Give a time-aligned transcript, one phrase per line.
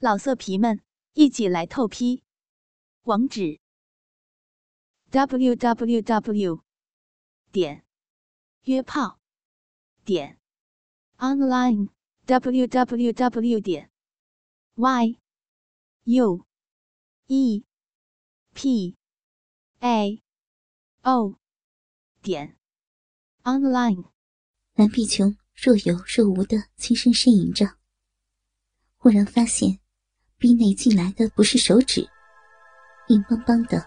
[0.00, 0.80] 老色皮们，
[1.14, 2.22] 一起来透批！
[3.02, 3.58] 网址
[5.10, 6.62] ：w w w
[7.50, 7.84] 点
[8.62, 9.18] 约炮
[10.04, 10.38] 点
[11.16, 11.88] online
[12.26, 13.90] w w w 点
[14.76, 15.18] y
[16.04, 16.46] u
[17.26, 17.64] e
[18.54, 18.96] p
[19.80, 20.22] a
[21.02, 21.40] o
[22.22, 22.56] 点
[23.42, 24.04] online。
[24.74, 27.78] 蓝碧琼若有若无的轻声呻吟着，
[28.98, 29.77] 忽然发现。
[30.38, 32.08] 逼内进来的不是手指，
[33.08, 33.84] 硬邦邦的，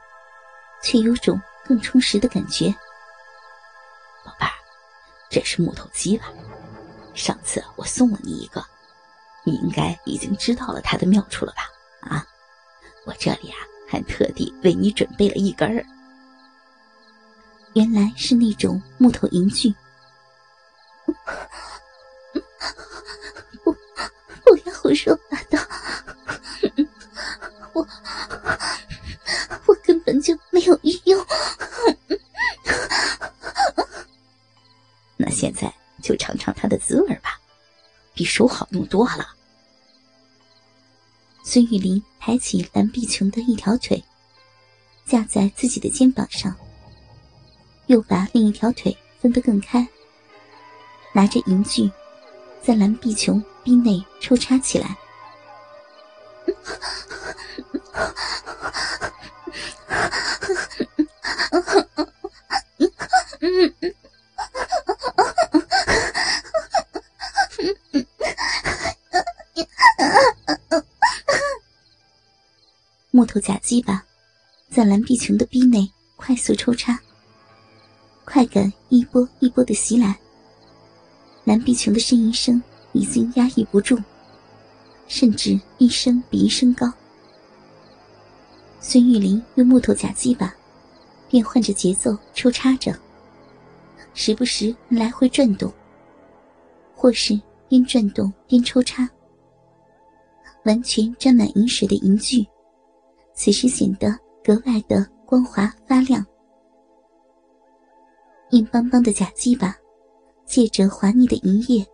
[0.84, 2.70] 却有种更充实的感觉。
[4.26, 4.52] 宝贝儿，
[5.30, 6.26] 这是木头鸡吧？
[7.14, 8.62] 上次我送了你一个，
[9.46, 11.70] 你应该已经知道了它的妙处了吧？
[12.02, 12.28] 啊，
[13.06, 13.58] 我这里啊
[13.88, 15.86] 还特地为你准备了一根儿。
[17.76, 19.74] 原来是那种木头银具。
[23.64, 23.72] 不，
[24.44, 25.58] 不要胡说八道。
[35.18, 37.40] 那现在就尝尝它的滋味吧，
[38.14, 39.28] 比手好用多了。
[41.44, 44.04] 孙玉林抬起蓝碧琼的一条腿，
[45.06, 46.56] 架在自己的肩膀上，
[47.88, 49.88] 又把另一条腿分得更开，
[51.14, 51.92] 拿着银具，
[52.64, 54.98] 在蓝碧琼逼内抽插起来。
[73.12, 74.04] 木头假鸡巴
[74.70, 77.00] 在蓝碧琼的逼内快速抽插，
[78.26, 80.18] 快感一波一波的袭来。
[81.44, 82.62] 蓝碧琼的呻吟声
[82.94, 84.02] 已经压抑不住，
[85.08, 86.92] 甚至一声比一声高。
[88.84, 90.52] 孙玉林用木头假鸡巴，
[91.30, 92.92] 变换着节奏抽插着，
[94.16, 95.72] 时不时来回转动，
[96.96, 97.40] 或是
[97.70, 99.08] 边转动边抽插。
[100.66, 102.44] 完全沾满银水的银具，
[103.36, 104.10] 此时显得
[104.44, 106.26] 格外的光滑发亮。
[108.50, 109.78] 硬邦邦的假鸡巴，
[110.44, 111.86] 借着滑腻的银液，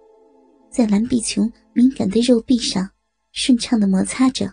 [0.69, 2.89] 在蓝碧琼敏感的肉壁上
[3.33, 4.49] 顺畅的摩擦着，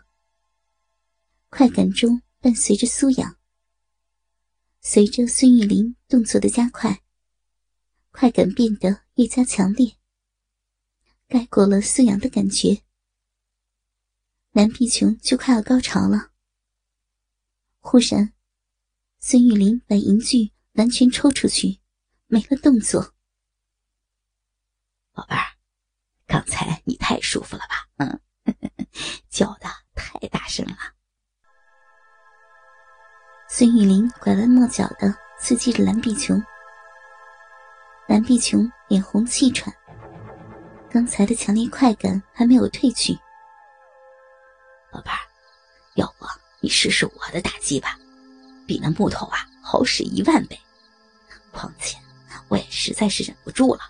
[1.49, 2.21] 快感中。
[2.45, 3.39] 伴随着酥痒，
[4.83, 7.03] 随着孙玉林动作的加快，
[8.11, 9.97] 快感变得越加强烈，
[11.27, 12.83] 盖过了酥痒的感觉。
[14.51, 16.33] 蓝碧琼就快要高潮了。
[17.81, 18.35] 忽然，
[19.21, 21.81] 孙玉林把银具完全抽出去，
[22.27, 23.15] 没了动作。
[25.13, 25.57] 宝贝儿，
[26.27, 27.89] 刚才你太舒服了吧？
[27.97, 28.21] 嗯，
[29.31, 30.94] 叫的太大声了。
[33.57, 36.45] 孙玉林拐弯抹角的刺激着蓝碧琼，
[38.09, 39.73] 蓝碧琼脸红气喘，
[40.91, 43.17] 刚才的强烈快感还没有褪去。
[44.91, 45.23] 宝贝儿，
[45.95, 46.27] 要不
[46.59, 47.97] 你试试我的打击吧，
[48.67, 50.59] 比那木头啊好使一万倍。
[51.53, 51.97] 况且
[52.49, 53.83] 我也实在是忍不住了。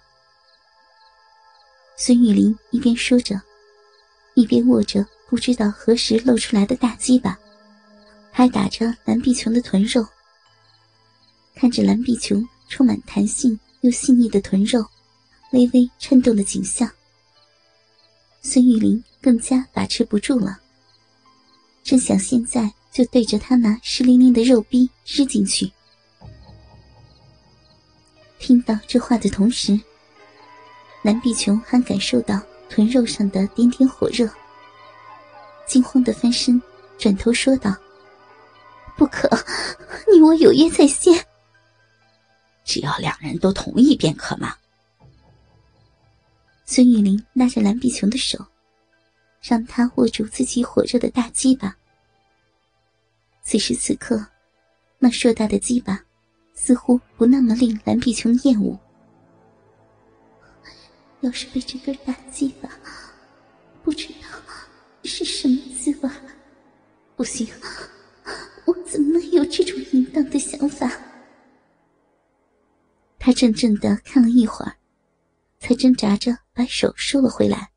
[1.96, 3.40] 孙玉林一边说着，
[4.34, 7.38] 一边握着不知道何时露出来的大鸡巴。
[8.36, 10.04] 拍打着蓝碧琼的臀肉，
[11.54, 14.84] 看着蓝碧琼充满弹性又细腻的臀肉，
[15.52, 16.90] 微微颤动的景象，
[18.42, 20.58] 孙玉林更加把持不住了，
[21.84, 25.70] 正想现在就对着他那湿淋淋的肉逼日进去。
[28.40, 29.78] 听到这话的同时，
[31.02, 34.28] 蓝碧琼还感受到臀肉上的点点火热，
[35.68, 36.60] 惊慌的翻身，
[36.98, 37.72] 转头说道。
[38.96, 39.28] 不可，
[40.12, 41.26] 你我有约在先。
[42.64, 44.56] 只要两人都同意便可嘛。
[46.64, 48.46] 孙玉林拉着蓝碧琼的手，
[49.42, 51.76] 让她握住自己火热的大鸡巴。
[53.42, 54.26] 此时此刻，
[54.98, 56.00] 那硕大的鸡巴
[56.54, 58.78] 似乎不那么令蓝碧琼厌恶。
[61.20, 62.70] 要是被这根大鸡巴，
[63.82, 64.28] 不知道
[65.02, 66.10] 是什么滋味。
[67.16, 67.46] 不行。
[69.94, 70.90] 淫荡的想法？
[73.16, 74.76] 他怔怔的看了一会儿，
[75.60, 77.70] 才挣扎着把手收了回来。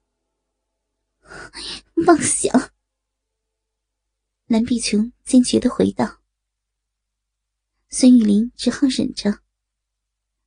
[2.07, 2.71] 妄想！
[4.47, 6.17] 蓝碧琼坚决的回道。
[7.89, 9.41] 孙玉林只好忍着。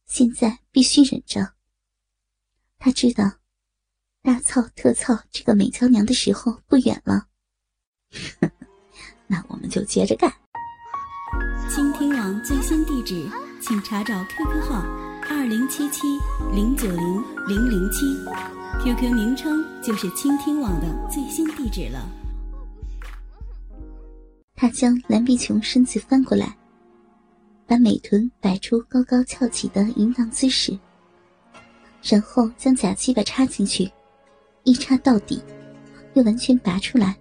[0.06, 1.54] 现在必须忍着。
[2.78, 3.38] 他知道，
[4.22, 7.28] 大操特操这个美娇娘的时候不远了。
[9.28, 10.39] 那我们就接着干。
[12.42, 13.28] 最新地址，
[13.60, 14.82] 请查找 QQ 号
[15.28, 16.06] 二零七七
[16.54, 18.06] 零九零零零七
[18.82, 22.08] ，QQ 名称就是倾听网的最新地址了。
[24.54, 26.56] 他将蓝碧琼身子翻过来，
[27.66, 30.78] 把美臀摆出高高翘起的淫荡姿势，
[32.02, 33.90] 然后将假鸡巴插进去，
[34.64, 35.42] 一插到底，
[36.14, 37.18] 又完全拔出来，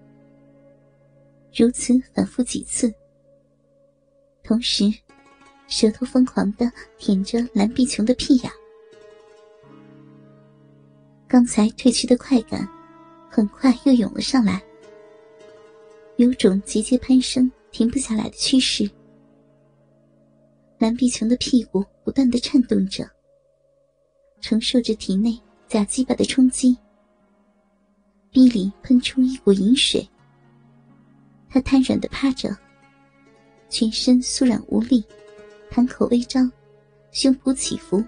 [1.54, 2.94] 如此反复几次。
[4.44, 4.92] 同时，
[5.70, 8.52] 舌头疯狂的舔着蓝碧琼的屁眼。
[11.28, 12.68] 刚才褪去的快感，
[13.30, 14.62] 很快又涌了上来，
[16.18, 18.90] 有种节节攀升、停不下来的趋势。
[20.80, 23.08] 蓝碧琼的屁股不断的颤动着，
[24.42, 26.76] 承受着体内假鸡巴的冲击，
[28.32, 30.06] 逼里喷出一股淫水。
[31.48, 32.50] 他瘫软的趴着。
[33.72, 35.06] 全身酥软无力，
[35.70, 36.52] 盘口微张，
[37.12, 38.04] 胸脯起伏，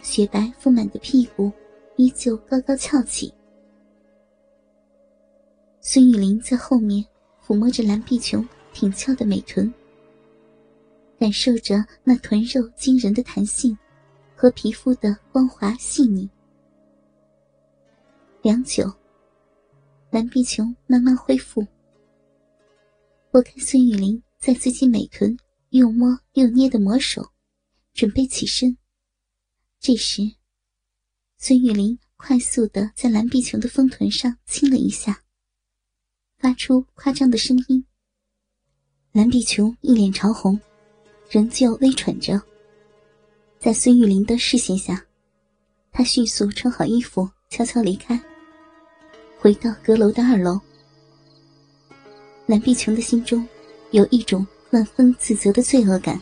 [0.00, 1.50] 雪白丰满的屁股
[1.96, 3.32] 依旧高高翘起。
[5.80, 7.04] 孙玉玲在后面
[7.44, 9.72] 抚摸着蓝碧琼挺翘的美臀，
[11.18, 13.76] 感受着那臀肉惊人的弹性
[14.34, 16.28] 和皮肤的光滑细腻。
[18.42, 18.92] 良久，
[20.10, 21.66] 蓝碧琼慢慢恢复。
[23.30, 25.36] 拨开孙玉玲在自己美臀
[25.76, 27.32] 又摸又捏的魔手，
[27.92, 28.76] 准备起身。
[29.78, 30.22] 这时，
[31.36, 35.22] 孙玉玲快速的在蓝碧琼的丰臀上亲了一下，
[36.38, 37.84] 发出夸张的声音。
[39.12, 40.58] 蓝碧琼一脸潮红，
[41.30, 42.40] 仍旧微喘着。
[43.58, 45.04] 在孙玉玲的视线下，
[45.92, 48.18] 她迅速穿好衣服，悄悄离开，
[49.38, 50.60] 回到阁楼的二楼。
[52.46, 53.46] 蓝碧琼的心中
[53.90, 54.46] 有一种
[54.76, 56.20] 万分自责的罪恶感。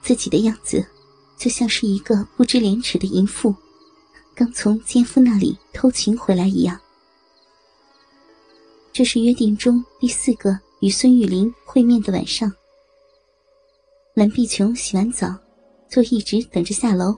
[0.00, 0.86] 自己的样子
[1.36, 3.52] 就像是一个不知廉耻的淫妇，
[4.36, 6.80] 刚从奸夫那里偷情回来一样。
[8.92, 12.52] 这是约定中第四个与孙玉玲会面的晚上。
[14.14, 15.36] 蓝碧琼洗完澡，
[15.88, 17.12] 就一直等着下楼。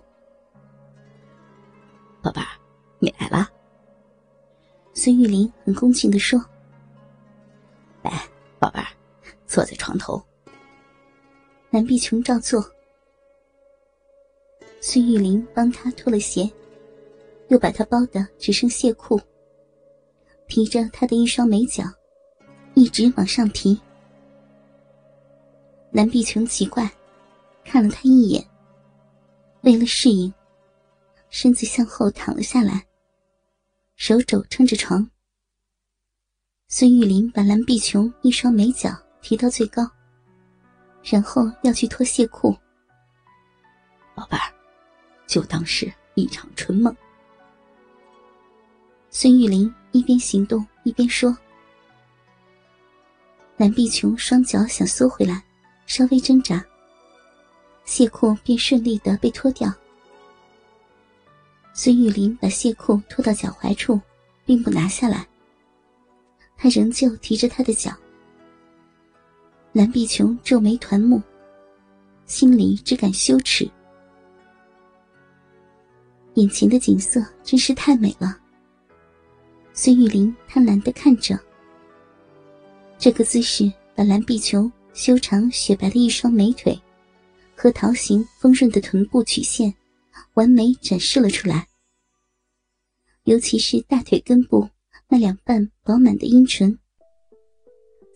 [2.22, 2.48] 宝贝儿，
[2.98, 3.48] 你来了。
[4.94, 6.42] 孙玉玲很恭敬的说。
[9.50, 10.22] 坐在床头。
[11.70, 12.64] 蓝碧琼照做。
[14.80, 16.48] 孙玉玲帮他脱了鞋，
[17.48, 19.20] 又把他包的只剩亵裤，
[20.46, 21.82] 提着他的一双美脚，
[22.74, 23.78] 一直往上提。
[25.90, 26.88] 蓝碧琼奇怪，
[27.64, 28.46] 看了他一眼，
[29.62, 30.32] 为了适应，
[31.28, 32.86] 身子向后躺了下来，
[33.96, 35.10] 手肘撑着床。
[36.68, 39.88] 孙玉林把蓝碧琼一双美脚提到最高，
[41.02, 42.56] 然后要去脱亵裤。
[44.14, 44.52] 宝贝儿，
[45.26, 46.94] 就当是一场春梦。
[49.10, 51.36] 孙玉林一边行动一边说。
[53.56, 55.44] 蓝碧琼双脚想缩回来，
[55.86, 56.64] 稍微挣扎，
[57.84, 59.70] 亵裤便顺利的被脱掉。
[61.74, 64.00] 孙玉林把亵裤脱到脚踝处，
[64.44, 65.26] 并不拿下来。
[66.56, 67.92] 他仍旧提着他的脚，
[69.72, 71.22] 蓝碧琼皱眉团目，
[72.26, 73.70] 心里只感羞耻。
[76.34, 78.36] 眼前的景色真是太美了。
[79.72, 81.38] 孙玉玲贪婪的看着，
[82.98, 86.76] 这个姿势把蓝碧琼修长雪白的一双美腿
[87.56, 89.72] 和桃形丰润的臀部曲线
[90.34, 91.68] 完美展示了出来，
[93.22, 94.68] 尤其是大腿根部。
[95.12, 96.76] 那两瓣饱满的阴唇，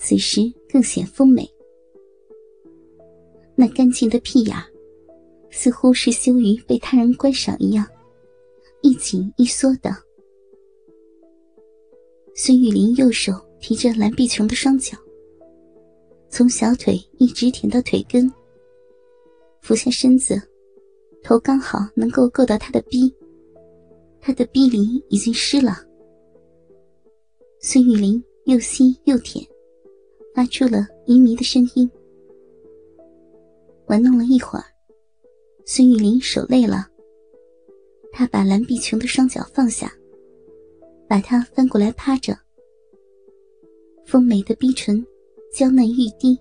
[0.05, 1.51] 此时更显丰美。
[3.57, 4.55] 那干净的屁眼，
[5.51, 7.87] 似乎是羞于被他人观赏一样，
[8.83, 9.91] 一紧一缩的。
[12.35, 14.95] 孙玉林右手提着蓝碧琼的双脚，
[16.29, 18.31] 从小腿一直舔到腿根，
[19.63, 20.39] 俯下身子，
[21.23, 23.11] 头刚好能够够到他的逼，
[24.21, 25.79] 他的逼里已经湿了。
[27.59, 29.43] 孙玉玲又吸又舔，
[30.35, 31.89] 发出了迷迷的声音。
[33.87, 34.65] 玩弄了一会儿，
[35.65, 36.89] 孙玉玲手累了，
[38.13, 39.93] 她把蓝碧琼的双脚放下，
[41.09, 42.37] 把她翻过来趴着。
[44.05, 45.07] 丰美的逼唇，
[45.53, 46.39] 娇嫩欲滴。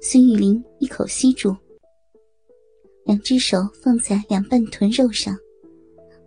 [0.00, 1.54] 孙玉玲一口吸住，
[3.04, 5.36] 两只手放在两半臀肉上，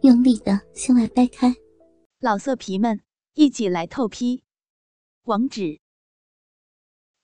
[0.02, 1.56] 用力的向外掰开。
[2.20, 3.00] 老色皮们。
[3.34, 4.44] 一起来透批！
[5.24, 5.80] 网址